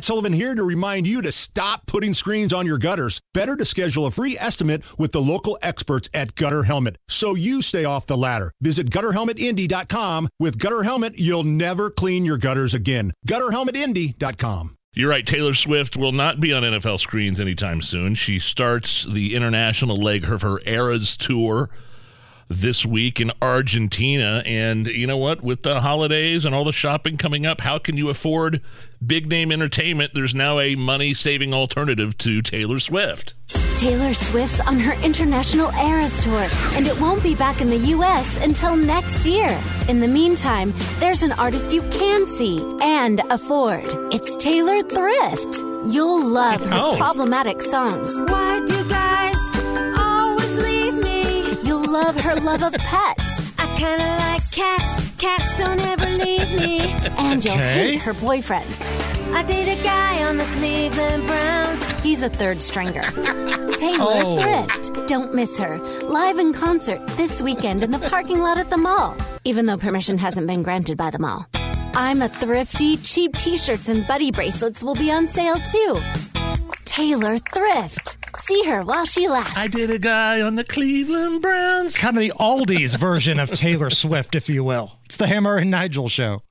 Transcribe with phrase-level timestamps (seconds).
[0.00, 3.20] Matt Sullivan here to remind you to stop putting screens on your gutters.
[3.34, 7.60] Better to schedule a free estimate with the local experts at Gutter Helmet so you
[7.60, 8.50] stay off the ladder.
[8.62, 10.30] Visit gutterhelmetindy.com.
[10.38, 13.12] With Gutter Helmet, you'll never clean your gutters again.
[13.28, 14.78] Gutterhelmetindy.com.
[14.94, 15.26] You're right.
[15.26, 18.14] Taylor Swift will not be on NFL screens anytime soon.
[18.14, 21.68] She starts the international leg of her Eras tour
[22.50, 24.42] this week in Argentina.
[24.44, 25.42] And you know what?
[25.42, 28.60] With the holidays and all the shopping coming up, how can you afford
[29.04, 30.12] big name entertainment?
[30.14, 33.34] There's now a money saving alternative to Taylor Swift.
[33.76, 38.36] Taylor Swift's on her international Eras tour, and it won't be back in the U.S.
[38.42, 39.58] until next year.
[39.88, 43.84] In the meantime, there's an artist you can see and afford.
[44.12, 45.62] It's Taylor Thrift.
[45.88, 46.96] You'll love her Oh.
[46.98, 48.20] problematic songs.
[48.30, 48.60] Why
[52.02, 53.52] love her love of pets.
[53.58, 55.10] I kinda like cats.
[55.16, 56.80] Cats don't ever leave me.
[57.18, 57.92] And you'll Okay.
[57.92, 58.80] hate her boyfriend.
[59.34, 62.00] I date a guy on the Cleveland Browns.
[62.02, 63.02] He's a third stringer.
[63.76, 64.40] Taylor Oh.
[64.40, 65.06] Thrift.
[65.06, 65.78] Don't miss her.
[66.02, 70.16] Live in concert this weekend in the parking lot at the mall, even though permission
[70.18, 71.46] hasn't been granted by the mall.
[71.94, 72.96] I'm a thrifty.
[72.96, 76.00] Cheap t shirts and buddy bracelets will be on sale too.
[76.84, 78.09] Taylor Thrift.
[78.50, 79.56] See her while she lasts.
[79.56, 81.96] I did a guy on the Cleveland Browns.
[81.96, 84.98] Kind of the Aldi's version of Taylor Swift, if you will.
[85.04, 86.42] It's the Hammer and Nigel show.